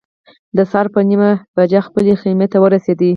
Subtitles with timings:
[0.57, 3.09] د سهار په یوه نیمه بجه خپلې خیمې ته ورسېدو.